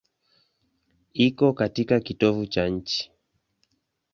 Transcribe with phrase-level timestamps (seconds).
[1.13, 3.11] Iko katika kitovu cha nchi.